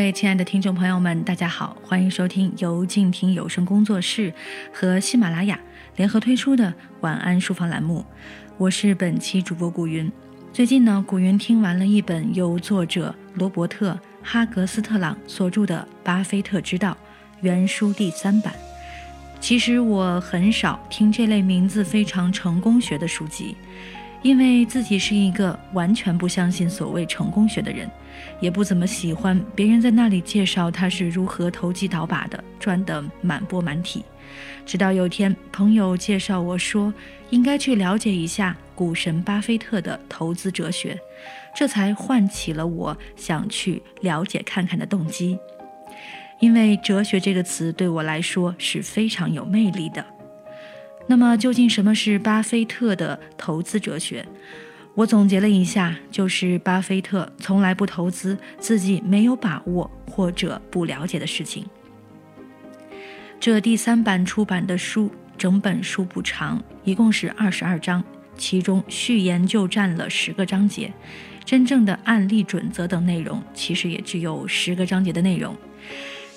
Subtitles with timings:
[0.00, 4.32] 各位亲爱的听众朋友们，大家好，欢迎收听由静听有声工作室
[4.72, 5.60] 和喜马拉雅
[5.96, 6.72] 联合推出的
[7.02, 8.02] 晚安书房栏目，
[8.56, 10.10] 我是本期主播古云。
[10.54, 16.92] 最近呢，古云听完了一本由作者罗伯特·哈格斯特朗所著的《巴菲特之道》
[17.42, 18.54] 原书第三版。
[19.38, 23.54] 其实我很少听这类名字非常成功学的书籍。
[24.22, 27.90] 因为自己是一个完全不相信所谓成功学的人，
[28.38, 34.04] 也不怎么喜欢别人在那里介绍他是如何投机倒把的，赚得满钵满体。
[34.66, 36.92] 直到有天，朋友介绍我说，
[37.30, 40.98] 应该去了解一下股神巴菲特的投资哲学，
[41.56, 45.38] 这才唤起了我想去了解看看的动机。
[46.38, 50.04] 因为哲学这个词对我来说是非常有魅力的。
[51.10, 54.24] 那么，究竟什么是巴菲特的投资哲学？
[54.94, 61.66] 我总结了一下，就是巴菲特从来不投资自己没有把握或者不了解的事情。
[63.40, 68.04] 这第三版出版的书，整本书不长，一共是二十二章，
[68.36, 70.92] 其中序言就占了十个章节，
[71.44, 75.56] 真正的案例准则等内容，其实也只有十个章节的内容。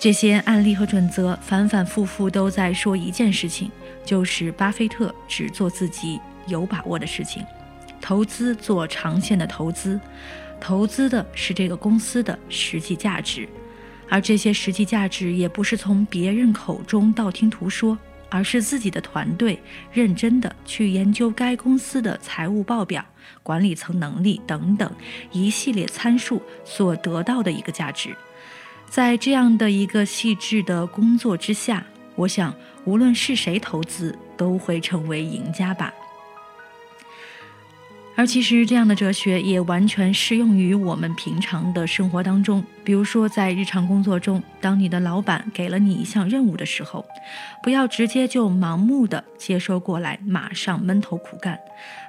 [0.00, 3.68] 这些案例和准则反反复复都在说一件事情，
[4.04, 7.44] 就是巴菲特只做自己有把握的事情，
[8.00, 10.00] 投资做长线的投资，
[10.60, 13.48] 投资的是这个公司的实际价值，
[14.08, 19.60] 而这些实际价值也不是从别人口中道听途说，而是自己的团队
[19.92, 23.04] 认真的去研究该公司的财务报表、
[23.42, 24.88] 管理层能力等等
[25.32, 28.16] 一系列参数所得到的一个价值。
[28.90, 31.84] 在这样的一个细致的工作之下，
[32.16, 35.92] 我想无论是谁投资都会成为赢家吧。
[38.16, 42.64] 而其实这样的哲学也完全适用于我们平常的生活当中。
[42.82, 47.06] 比如说，在日常工作中，当你的老板给了你一项任务的时候，
[47.62, 51.56] 不要直接就盲目的接收过来，马上闷头苦干，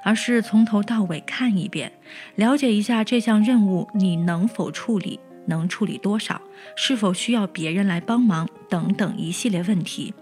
[0.02, 1.92] 而是从头到尾看一遍，
[2.34, 5.20] 了解一下这项任务你能否处理。
[5.46, 6.40] 能处理多少？
[6.76, 8.48] 是否需要别人来帮忙？
[8.68, 10.14] 等等一系列问题，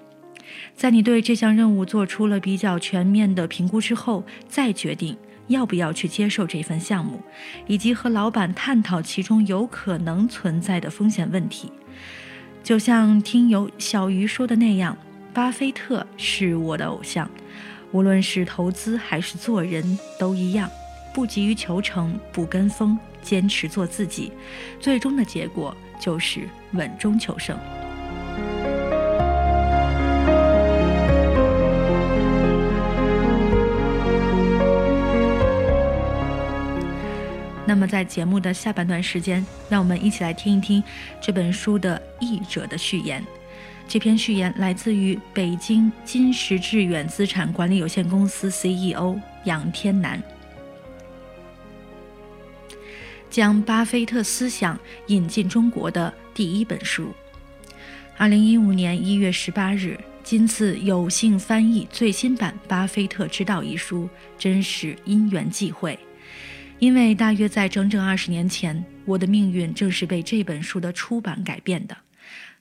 [0.75, 5.17] 在你对这项任务做出了比较全面的评估之后，再决定
[5.49, 7.21] 要不要去接受这份项目，
[7.67, 11.71] 以及和老板探讨其中有可能存在的风险问题。
[12.63, 14.97] 就像听友小鱼说的那样，
[15.35, 17.31] 巴菲特是我的偶像，
[17.93, 20.69] 无论是投资还是做人都一样，
[21.19, 22.97] 不急于求成，不跟风。
[23.21, 24.31] 坚持做自己，
[24.79, 27.59] 最终的结果就是稳中求胜。
[37.67, 40.81] 那么，在节目的下半段时间，让我们一起来听一听
[41.21, 43.21] 这本书的译者的序言。
[43.89, 50.23] 这篇序言来自于北京金石致远资产管理有限公司 CEO 杨天南。
[53.39, 54.77] 将巴菲特思想
[55.07, 57.15] 引进中国的第一本书。
[58.17, 65.97] 二零一五年一月十八日，今次有幸翻译最新版《巴菲特之道》一书，真是因缘际会。
[66.81, 71.97] 因为大约在整整二十年前，我的命运正是被这本书的出版改变的。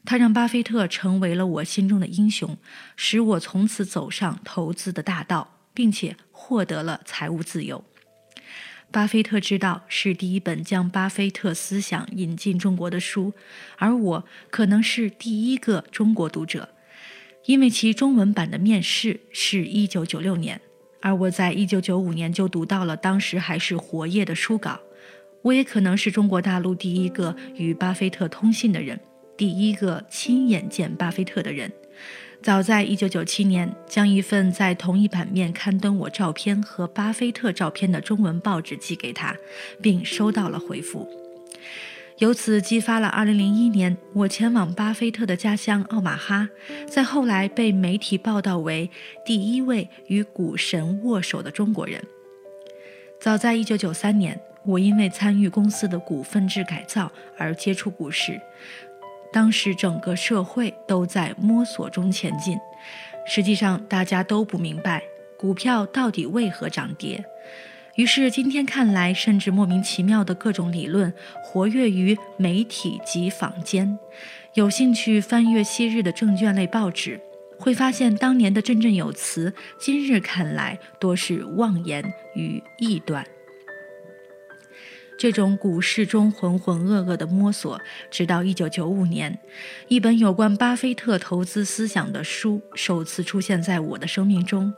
[0.05, 2.55] 它让巴菲特成为了我心中的英雄，
[2.95, 7.83] 使我从此走上投资的大道，并且获得了财务自由。
[8.89, 13.33] 巴菲特之道是第一本将巴菲特思想引进中国的书，
[13.77, 16.69] 而我可能是第一个中国读者，
[17.45, 20.59] 因为其中文版的面世是一九九六年，
[21.01, 24.79] 而我在一九九五年就读到了当时还是活页的书稿。
[25.43, 28.99] 我也可能是中国大陆第一个与巴菲特通信的人，
[29.37, 31.71] 第一个亲眼见巴菲特的人。
[32.41, 39.35] 早在1997年，将一份在同一版面刊登我照片和巴菲特照片的中文报纸寄给他，
[39.81, 41.09] 并收到了回复，
[42.19, 46.47] 由此激发了2001年我前往巴菲特的家乡奥马哈，
[46.87, 48.89] 在后来被媒体报道为
[49.25, 52.01] 第一位与股神握手的中国人。
[53.19, 58.39] 早在1993年，我因为参与公司的股份制改造而接触股市。
[59.31, 62.57] 当时整个社会都在摸索中前进，
[63.25, 65.03] 实际上大家都不明白
[65.37, 67.23] 股票到底为何涨跌。
[67.95, 71.11] 于是今天看来甚至莫名其妙的各种理论
[71.43, 73.97] 活跃于媒体及坊间。
[74.53, 77.19] 有兴趣翻阅昔日的证券类报纸，
[77.59, 82.03] 会发现当年的振振有词，今日看来多是妄言
[82.35, 83.25] 与臆断。
[85.17, 87.81] 这种股市中浑浑噩噩的摸索，
[88.11, 89.39] 直到1995年，
[89.87, 94.71] 一本有关巴菲特投资思想的书首次出现在我的生命中，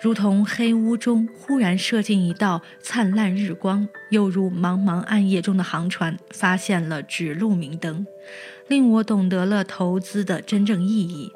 [0.00, 8.06] 如同黑屋中忽然射进一道灿烂日光，又如茫茫暗夜中的航船发现了指路明灯，
[8.68, 11.32] 令我懂得了投资的真正意义。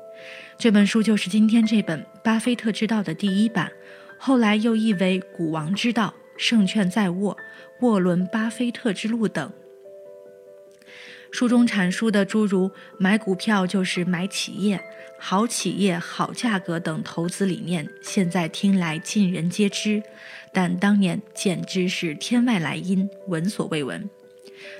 [0.56, 3.72] 这本书就是今天这本《巴菲特之道》的第一版，
[4.18, 6.14] 后来又译为《股王之道》。
[6.36, 7.36] 胜券在握，
[7.80, 9.52] 沃伦·巴菲特之路等。
[11.32, 14.80] 书中阐述的诸如买股票就是买企业、
[15.18, 20.02] 好企业好价格等投资理念，现在听来尽人皆知，
[20.52, 24.08] 但当年简直是天外来音，闻所未闻。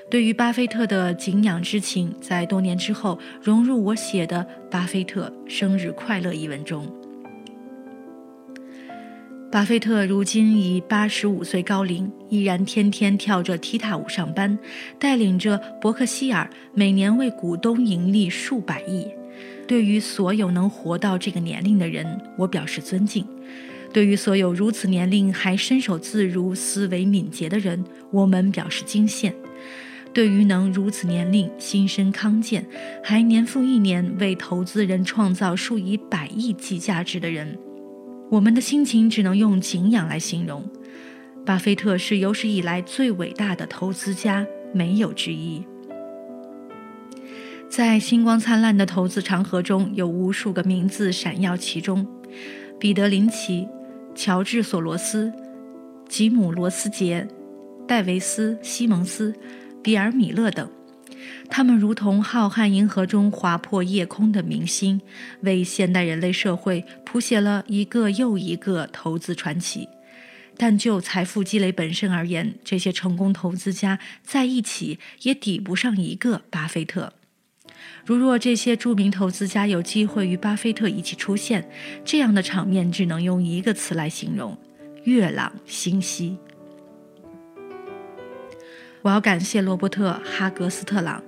[0.09, 4.39] 对于巴菲特的敬仰之情，在多年之后融入我写的
[4.71, 6.91] 《巴菲特生日快乐》一文中。
[9.49, 14.59] 巴菲特如今已八十五岁高龄，依然天天跳着踢踏舞上班，
[14.99, 19.07] 带领着伯克希尔每年为股东盈利数百亿。
[19.65, 23.23] 对于所有能活到这个年龄的人，我表示尊敬；
[23.93, 29.31] 对于所有如此年龄还身手自如、思维敏捷的人，我们表示惊羡；
[30.13, 32.65] 对于能如此年龄心身康健，
[33.01, 37.57] 还年复一年为投资人创造数以百亿计价值的人，
[38.29, 40.63] 我们的心情只能用敬仰来形容。
[41.45, 45.63] 巴菲特是有史以来最伟大的投资家，没有之一。
[47.69, 52.05] 在星光灿烂的投资长河中，有无数个名字闪耀其中：
[52.77, 53.67] 彼得·林奇、
[54.13, 55.31] 乔治·索罗斯、
[56.09, 57.25] 吉姆·罗斯杰、
[57.87, 59.33] 戴维斯·西蒙斯、
[59.81, 60.69] 比尔·米勒等。
[61.49, 65.01] 他们如同浩瀚银河中划破夜空的明星，
[65.41, 69.87] 为现代人类社会谱写了一个又一个投资传奇。
[70.59, 77.13] 但就财富积累本身而言，这些成功投资家在一起也抵不上一个巴菲特。
[78.05, 81.69] 如若这些著名投资家有机会与巴菲特一起出现，
[82.03, 84.57] 这样的场面只能用一个词来形容：
[85.03, 86.37] 月朗星稀。
[89.07, 91.23] 我要感谢罗伯特·哈格斯特朗。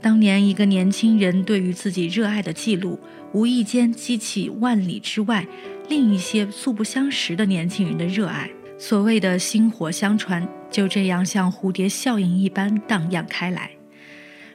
[0.00, 2.98] 当年，一个年轻人对于自己热爱的记录，
[3.32, 5.46] 无意间激起万里之外
[5.88, 8.50] 另一些素不相识的年轻人的热爱。
[8.76, 13.70] 所谓的薪火相传，就这样像蝴蝶效应一般荡漾开来。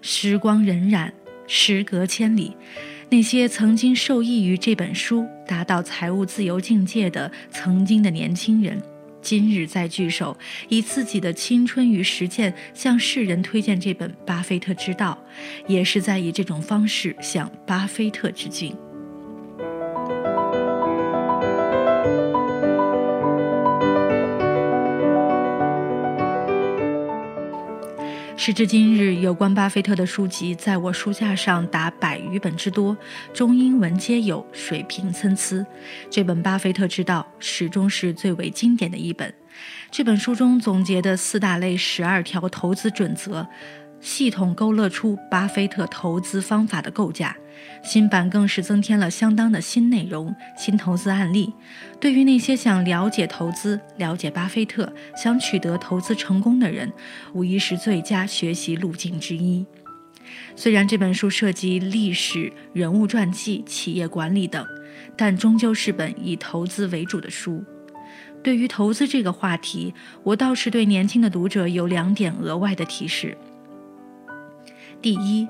[0.02, 1.10] 时光荏苒，
[1.48, 2.58] 时隔千里，
[3.08, 8.82] 那些曾经受益于这本书、达到财务自由境界的曾经的年轻人。
[9.22, 10.38] 今日再聚首，
[10.68, 15.18] 以自己的青春与实践向世人推荐这本《巴菲特之道》，
[15.72, 18.76] 也是在以这种方式向巴菲特致敬。
[28.42, 32.96] 时至今日，有关巴菲特的书籍在我书架上达百余本之多，
[33.34, 35.68] 中英文皆有，水平参差。
[36.10, 39.34] 这本《巴菲特之道》始终是最为经典的一本。
[39.92, 43.46] 这本书中总结的四大类十二条投资准则。
[44.02, 47.36] 系统勾勒出巴菲特投资方法的构架，
[47.84, 51.54] 新版更是增添了相当的新内容、新投资案例。
[52.00, 56.92] 对于那些想了解投资、了解巴菲特、想取得投资成功的人，
[57.34, 59.66] 无疑是最佳学习路径之一。
[60.56, 64.66] 虽然这本书涉及历史、人物传记、企业管理等，
[65.18, 67.64] 但终究是本以投资为主的书。
[68.42, 69.94] 对于投资这个话题，
[70.24, 73.38] 我倒是对年轻的读者有两点额外的提示。
[75.02, 75.48] 第一，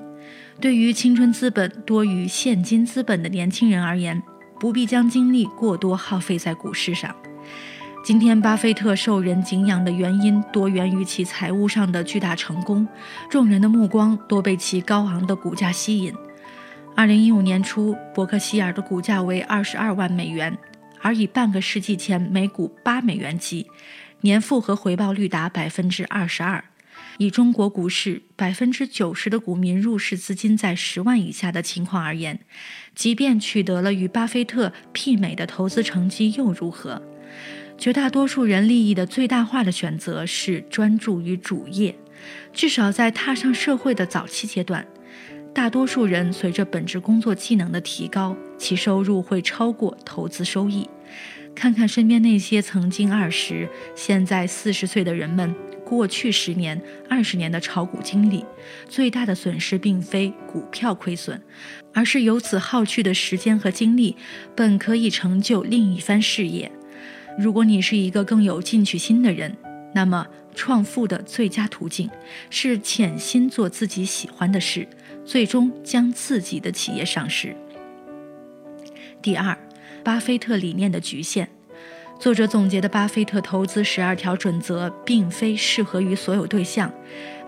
[0.60, 4.22] 对于青春资本多于现金资本的年轻人而言，
[4.60, 7.14] 不必将精力过多耗费在股市上。
[8.04, 12.86] 今天，巴菲特受人敬仰的原因多源于其财务上的巨大成功，
[13.28, 16.14] 众人的目光多被其高昂的股价吸引。
[16.94, 20.56] 二零一五年初，伯克希尔的股价为二十二万美元，
[21.00, 23.66] 而以半个世纪前每股八美元计，
[24.20, 26.62] 年复合回报率达百分之二十二。
[27.20, 32.40] 以中国股市百分之九十的股民入市资金在十万以下的情况而言，
[32.94, 37.02] 即便取得了与巴菲特媲美的投资成绩又如何？
[37.76, 41.94] 绝大多数人利益的最大化的选择是专注于主业，
[42.54, 44.86] 至少在踏上社会的早期阶段，
[45.54, 50.88] 大多数人随着本职工作技能的提高，其收入会超过投资收益。
[51.54, 55.54] 看看身边那些曾经二十、现在四十岁的人们。
[55.90, 58.44] 过去十年、二十年的炒股经历，
[58.88, 61.42] 最大的损失并非股票亏损，
[61.92, 64.14] 而是由此耗去的时间和精力，
[64.54, 66.70] 本可以成就另一番事业。
[67.36, 69.56] 如果你是一个更有进取心的人，
[69.92, 72.08] 那么创富的最佳途径
[72.50, 74.86] 是潜心做自己喜欢的事，
[75.24, 77.56] 最终将自己的企业上市。
[79.20, 79.58] 第二，
[80.04, 81.50] 巴菲特理念的局限。
[82.20, 86.92] 作者总结的巴菲特投资十二条准则，并非适合于所有对象。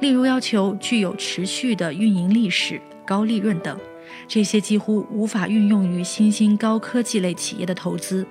[0.01, 3.79] 例如，要求具有持续的运营历史、高利润等，
[4.27, 8.27] 这些几乎无法运用于新兴高科技类企业的投资。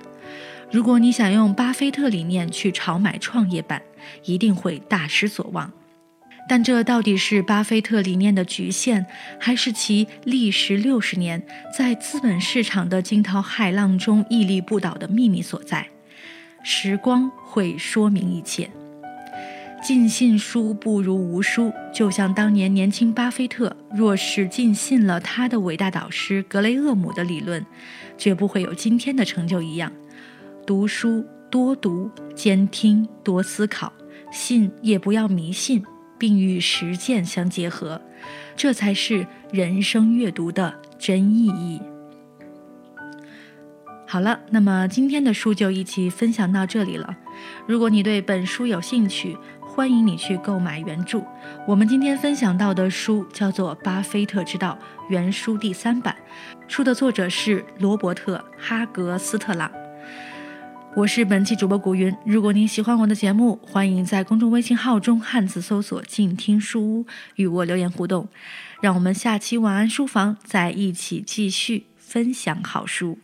[0.68, 3.80] 如果你想用巴菲特理念去炒买创业板，
[4.24, 5.72] 一定会大失所望。
[6.48, 9.06] 但这到底是巴菲特理念的局限，
[9.38, 11.40] 还是其历时六十年
[11.78, 15.86] 在资本市场的惊涛骇浪中屹立不倒的秘密所在？
[16.62, 18.70] 时光会说明一切。
[19.82, 27.66] 尽信书不如无书，就像当年年轻巴菲特若是尽信了他的伟大导师格雷厄姆的理论，
[28.16, 29.90] 绝不会有今天的成就一样。
[30.64, 33.92] 读书多读，兼听多思考，
[34.30, 35.82] 信也不要迷信，
[36.16, 38.00] 并与实践相结合，
[38.54, 41.80] 这才是人生阅读的真意义。
[44.12, 47.16] 好了，那么今天的书就一起分享到这里了。
[47.66, 51.24] 如果你对本书有兴趣，欢迎你去购买原著。
[51.66, 54.78] 我们今天分享到的书叫做《巴菲特之道》
[55.08, 56.14] 原书第三版，
[56.68, 59.72] 书的作者是罗伯特·哈格斯特朗。
[60.94, 62.14] 我是本期主播古云。
[62.26, 68.28] 如果您喜欢我的节目，欢迎在公众微信号中汉字搜索“静听书屋”与我留言互动。
[68.82, 73.18] 让我们下期晚安书房再一起继续分享好书。